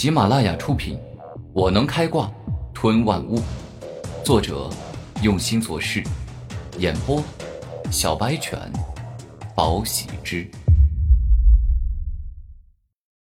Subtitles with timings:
[0.00, 0.96] 喜马拉雅出品，
[1.52, 2.32] 《我能开挂
[2.72, 3.36] 吞万物》，
[4.24, 4.70] 作者
[5.22, 6.02] 用心做事，
[6.78, 7.22] 演播
[7.90, 8.58] 小白犬，
[9.54, 10.50] 宝喜之。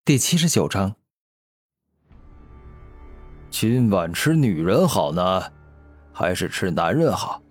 [0.06, 0.96] 第七十九章，
[3.50, 5.42] 今晚吃女人好呢，
[6.14, 7.42] 还是吃男人好？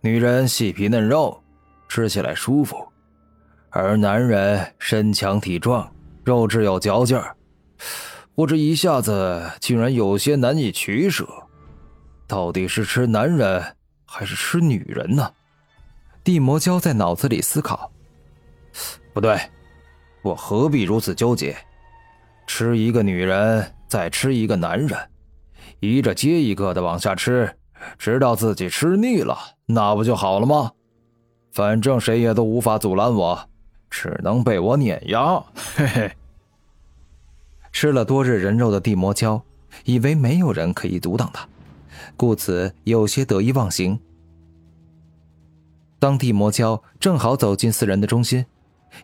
[0.00, 1.38] 女人细皮嫩肉，
[1.86, 2.82] 吃起来舒服，
[3.68, 5.86] 而男人身强体壮，
[6.24, 7.36] 肉质有嚼劲儿。
[8.34, 11.28] 我这一下子竟然有些难以取舍，
[12.26, 13.62] 到底是吃男人
[14.06, 15.30] 还是吃女人呢？
[16.24, 17.92] 地魔蛟在脑子里思考。
[19.12, 19.38] 不对，
[20.22, 21.54] 我何必如此纠结？
[22.46, 24.98] 吃一个女人，再吃一个男人，
[25.80, 27.54] 一个接一个的往下吃。
[27.98, 29.36] 直到自己吃腻了，
[29.66, 30.70] 那不就好了吗？
[31.52, 33.38] 反正谁也都无法阻拦我，
[33.90, 35.38] 只能被我碾压。
[35.76, 36.12] 嘿嘿。
[37.72, 39.40] 吃了多日人肉的地魔蛟，
[39.84, 41.48] 以为没有人可以阻挡他，
[42.16, 43.98] 故此有些得意忘形。
[45.98, 48.44] 当地魔蛟正好走进四人的中心，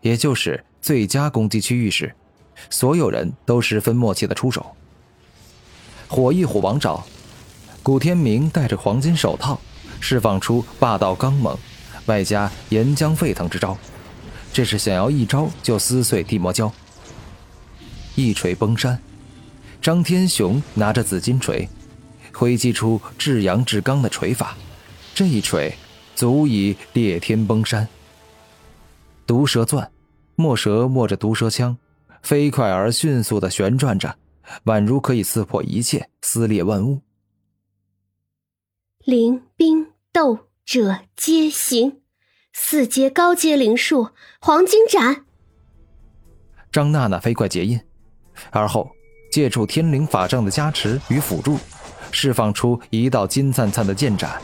[0.01, 2.13] 也就是最佳攻击区域时，
[2.69, 4.65] 所有人都十分默契的出手。
[6.07, 7.03] 火翼虎王爪。
[7.81, 9.59] 古天明戴着黄金手套，
[10.01, 11.57] 释放出霸道刚猛，
[12.07, 13.75] 外加岩浆沸腾之招，
[14.51, 16.69] 这是想要一招就撕碎地魔蛟。
[18.15, 19.01] 一锤崩山，
[19.81, 21.67] 张天雄拿着紫金锤，
[22.33, 24.57] 挥击出至阳至刚的锤法，
[25.15, 25.73] 这一锤
[26.15, 27.87] 足以裂天崩山。
[29.25, 29.91] 毒蛇钻，
[30.35, 31.77] 墨蛇握着毒蛇枪，
[32.21, 34.17] 飞快而迅速的旋转着，
[34.65, 37.01] 宛如可以刺破一切，撕裂万物。
[39.05, 42.01] 灵兵斗者皆行，
[42.53, 44.09] 四阶高阶灵术
[44.41, 45.25] 黄金斩。
[46.71, 47.79] 张娜娜飞快结印，
[48.49, 48.89] 而后
[49.31, 51.57] 借助天灵法杖的加持与辅助，
[52.11, 54.41] 释放出一道金灿灿的剑斩。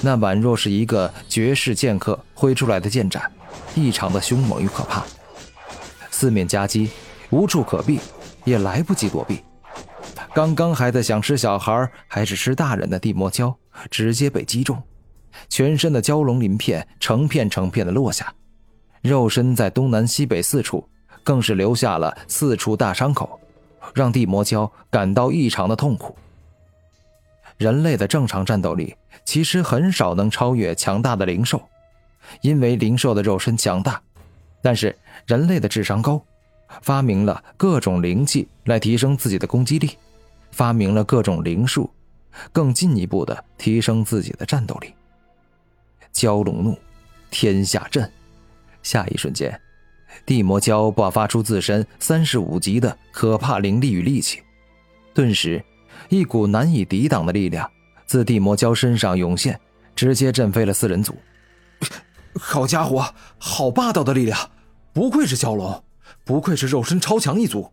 [0.00, 3.30] 那宛若是一个绝世剑客挥出来的剑斩，
[3.74, 5.04] 异常的凶猛与可怕。
[6.10, 6.90] 四面夹击，
[7.30, 8.00] 无处可避，
[8.44, 9.42] 也来不及躲避。
[10.34, 13.54] 刚刚还在想吃小孩还是吃大人的地魔蛟。
[13.88, 14.82] 直接被击中，
[15.48, 18.34] 全身的蛟龙鳞片成片成片的落下，
[19.00, 20.86] 肉身在东南西北四处
[21.22, 23.38] 更是留下了四处大伤口，
[23.94, 26.16] 让地魔蛟感到异常的痛苦。
[27.56, 31.62] 人类的正常战斗力其实很少能超越强大的灵兽，
[32.40, 34.00] 因为灵兽的肉身强大，
[34.62, 36.22] 但是人类的智商高，
[36.82, 39.98] 发明了各种灵器来提升自己的攻击力，
[40.52, 41.90] 发明了各种灵术。
[42.52, 44.94] 更进一步的提升自己的战斗力。
[46.14, 46.78] 蛟龙怒，
[47.28, 48.08] 天下震。
[48.82, 49.60] 下一瞬间，
[50.26, 54.42] 地魔蛟爆发出自身三十五级的可怕灵力与力气，
[55.14, 55.64] 顿时，
[56.08, 57.70] 一股难以抵挡的力量
[58.06, 59.58] 自地魔蛟身上涌现，
[59.94, 61.14] 直接震飞了四人组。
[62.34, 64.50] 好家伙，好霸道的力量！
[64.92, 65.84] 不愧是蛟龙，
[66.24, 67.70] 不愧是肉身超强一族。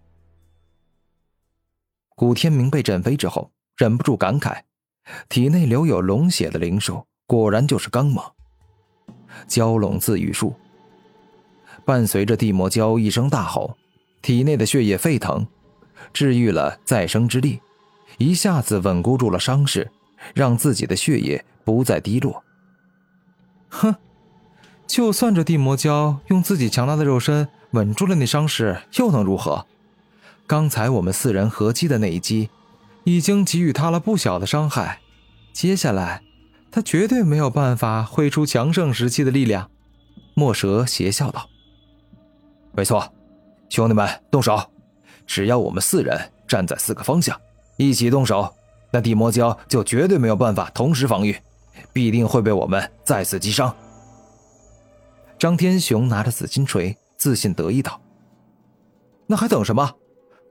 [2.16, 3.52] 古天明被震飞之后。
[3.80, 4.62] 忍不住感慨，
[5.30, 8.26] 体内留有龙血的灵兽果然就是刚猛。
[9.48, 10.56] 蛟龙自愈术，
[11.88, 13.78] 伴随着地魔蛟一声大吼，
[14.22, 15.48] 体内的血液沸腾，
[16.12, 17.62] 治愈了再生之力，
[18.18, 19.90] 一下子稳固住了伤势，
[20.34, 22.44] 让自己的血液不再低落。
[23.70, 23.96] 哼，
[24.86, 29.66] 就算这地魔蛟用自己强大的肉身稳住了那伤势，又能如何？
[30.46, 32.50] 刚才我们四人合击的那一击。
[33.04, 35.00] 已经给予他了不小的伤害，
[35.54, 36.24] 接下来，
[36.70, 39.72] 他绝对没有办法挥出强盛时期的力量。
[40.34, 41.50] 墨蛇邪笑道
[42.78, 43.12] ：“没错，
[43.70, 44.56] 兄弟们，动手！
[45.26, 47.36] 只要我们四人站在四个方向，
[47.76, 48.54] 一起动手，
[48.92, 51.36] 那地魔蛟就绝对没有办法同时防御，
[51.92, 53.76] 必定会被我们再次击伤。”
[55.40, 58.00] 张天雄拿着紫金锤，自信得意道
[59.26, 59.96] ：“那还等什么？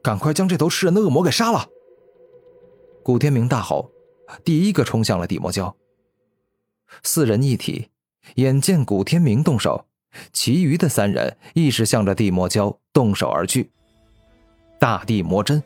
[0.03, 1.65] 赶快将这头吃人的恶魔给杀了！”
[3.03, 3.89] 古天明大吼，
[4.43, 5.73] 第一个冲向了地魔蛟。
[7.03, 7.89] 四人一体，
[8.35, 9.85] 眼见古天明动手，
[10.33, 13.69] 其余的三人亦是向着地魔蛟动手而去。
[14.79, 15.61] 大地魔针，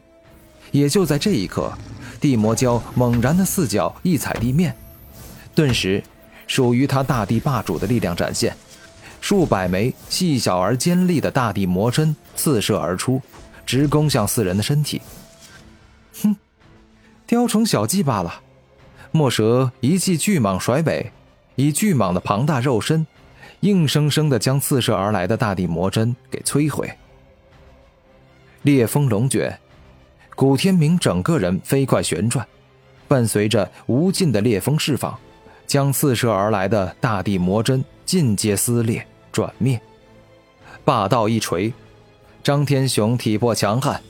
[0.72, 1.72] 也就在这一刻，
[2.20, 4.76] 地魔蛟猛然的四脚一踩地面，
[5.54, 6.04] 顿时，
[6.48, 8.56] 属于他大地霸主的力量展现，
[9.20, 13.22] 数百枚细小而尖利的大地魔针刺射而出，
[13.66, 15.02] 直攻向四人的身体。
[16.24, 16.36] 哼！
[17.28, 18.42] 雕虫小技罢了。
[19.12, 21.12] 墨蛇一记巨蟒甩尾，
[21.56, 23.06] 以巨蟒的庞大肉身，
[23.62, 26.92] 硬生生的将刺射而来的大地魔针给摧毁。
[28.64, 29.58] 烈风龙卷，
[30.36, 32.46] 古天明整个人飞快旋转，
[33.08, 35.18] 伴随着无尽的裂风释放，
[35.66, 39.80] 将刺射而来的大地魔针尽皆撕裂转灭。
[40.84, 41.72] 霸道一锤，
[42.44, 44.02] 张天雄体魄强悍，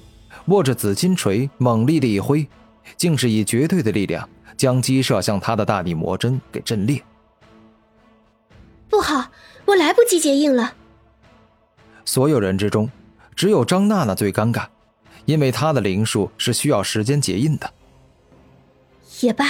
[0.46, 2.48] 握着紫金锤猛力的一挥，
[2.96, 7.02] 竟是以绝对的力量将击射向他的大地魔针给震裂。
[8.92, 9.32] 不好，
[9.66, 10.76] 我来不及结印了。
[12.06, 12.92] 所有人之中，
[13.36, 14.68] 只有张娜娜最尴尬。
[15.26, 17.72] 因为她的灵术是需要时间结印的。
[19.22, 19.46] 也罢，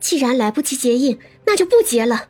[0.00, 2.28] 既然来不及结印，那就不结了。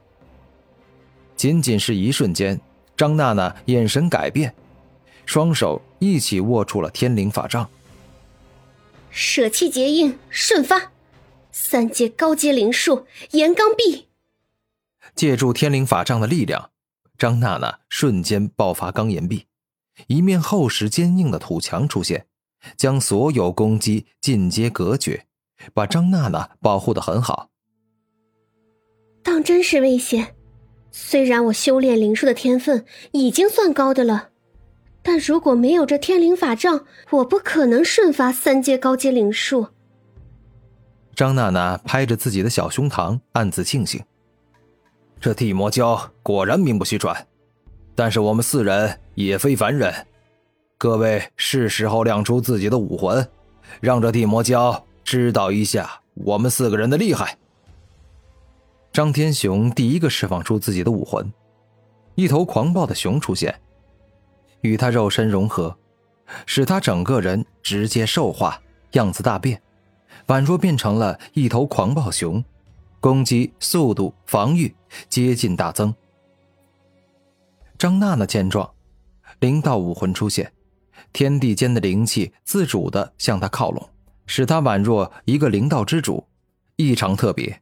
[1.36, 2.60] 仅仅是一瞬间，
[2.96, 4.52] 张娜娜眼神改变，
[5.24, 7.68] 双手一起握住了天灵法杖。
[9.10, 10.90] 舍弃结印，瞬发，
[11.52, 14.08] 三阶高阶灵术岩钢臂。
[15.14, 16.70] 借助天灵法杖的力量，
[17.16, 19.46] 张娜娜瞬间爆发钢岩壁，
[20.08, 22.26] 一面厚实坚硬的土墙出现。
[22.78, 25.26] 将所有攻击尽皆隔绝，
[25.74, 27.50] 把张娜娜保护的很好。
[29.22, 30.34] 当真是危险。
[30.90, 34.30] 虽然我修炼灵术的天分已经算高的了，
[35.02, 39.68] 但如果没有这天灵法杖，我不可能瞬发三阶高阶灵术。
[41.14, 44.02] 张娜娜拍着自己的小胸膛，暗自庆幸：
[45.24, 47.26] 这地魔蛟果然名不虚传。
[47.94, 49.90] 但是我们四人也非凡人。
[50.76, 53.26] 各位是时候亮出自己的武魂，
[53.80, 57.38] 让这地魔蛟知道一下我们四个人的厉害。
[58.92, 61.32] 张天雄第一个释放出自己的武魂，
[62.16, 63.58] 一头狂暴的熊出现，
[64.60, 65.74] 与他肉身融合，
[66.44, 68.60] 使他整个人直接兽化，
[68.92, 69.58] 样子大变，
[70.26, 72.44] 宛若变成了一头狂暴熊，
[73.04, 74.74] 攻击速度、防御
[75.10, 75.94] 接近大增。
[77.76, 78.72] 张娜娜见状，
[79.40, 80.50] 灵道武魂出现。
[81.12, 83.90] 天地间的灵气自主的向他靠拢，
[84.24, 86.26] 使他宛若一个灵道之主，
[86.76, 87.60] 异常特别。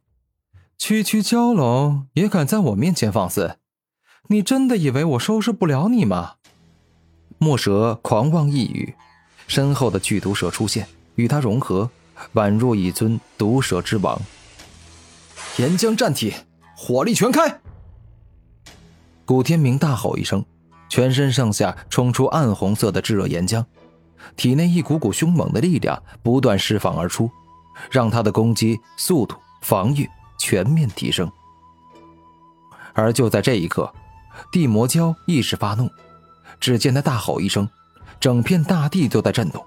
[0.77, 3.57] 区区蛟龙也敢在我面前放肆？
[4.29, 6.35] 你真的以为我收拾不了你吗？
[7.37, 8.95] 墨蛇狂妄一语，
[9.47, 11.89] 身后的剧毒蛇出现，与他融合，
[12.35, 14.17] 宛若一尊毒蛇之王。
[15.57, 16.33] 岩浆战体，
[16.75, 17.61] 火力全开！
[19.23, 20.43] 古天明大吼一声。
[20.89, 23.65] 全身上下冲出暗红色的炙热岩浆，
[24.35, 27.29] 体内一股股凶猛的力量不断释放而出，
[27.89, 30.07] 让他的攻击速度、防御
[30.37, 31.31] 全面提升。
[32.93, 33.91] 而就在这一刻，
[34.51, 35.89] 地魔蛟一时发怒，
[36.59, 37.67] 只见他大吼一声，
[38.19, 39.65] 整片大地都在震动，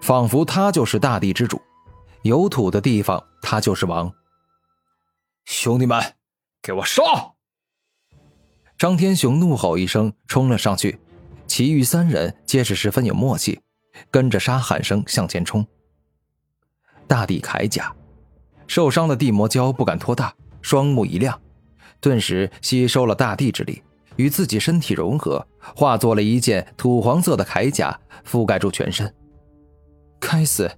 [0.00, 1.60] 仿佛他就是大地之主，
[2.22, 4.10] 有土的地方他就是王。
[5.44, 6.00] 兄弟们，
[6.62, 7.02] 给我杀！
[8.78, 10.98] 张天雄怒吼一声，冲了上去，
[11.46, 13.60] 其余三人皆是十分有默契，
[14.10, 15.66] 跟着杀喊声向前冲。
[17.06, 17.94] 大地铠甲，
[18.66, 21.40] 受伤的地魔蛟不敢托大，双目一亮，
[22.00, 23.82] 顿时吸收了大地之力，
[24.16, 25.46] 与自己身体融合，
[25.76, 29.12] 化作了一件土黄色的铠甲，覆盖住全身。
[30.18, 30.70] 该死，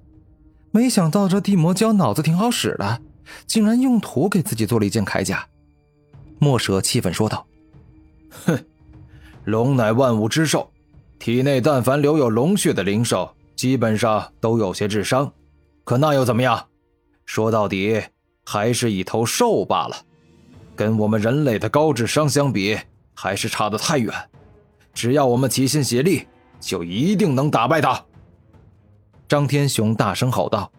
[0.70, 3.00] 没想到这地魔蛟脑子挺好使的，
[3.46, 5.46] 竟然用土给自己做了一件铠甲。
[6.38, 7.46] 墨蛇气愤说道。
[8.46, 8.58] 哼，
[9.44, 10.70] 龙乃万物之兽，
[11.18, 15.32] 体内但凡留有龙血的灵兽，基本上都有些智商。
[15.84, 16.66] 可那又怎么样？
[17.24, 18.02] 说到底，
[18.44, 19.96] 还是一头兽罢了。
[20.76, 22.76] 跟我们人类的高智商相比，
[23.14, 24.12] 还是差得太远。
[24.92, 26.26] 只要我们齐心协力，
[26.60, 28.04] 就一定能打败他。
[29.28, 30.70] 张天雄大声吼道。